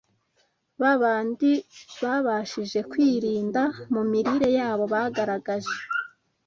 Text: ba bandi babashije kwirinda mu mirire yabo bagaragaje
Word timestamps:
ba 0.81 0.93
bandi 1.01 1.51
babashije 2.03 2.79
kwirinda 2.91 3.61
mu 3.93 4.01
mirire 4.11 4.49
yabo 4.57 4.83
bagaragaje 4.93 5.77